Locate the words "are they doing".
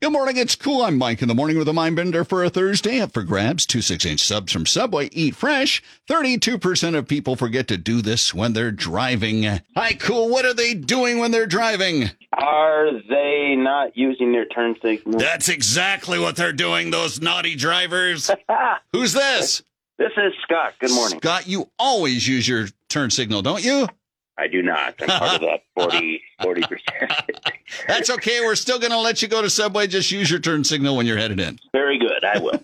10.44-11.18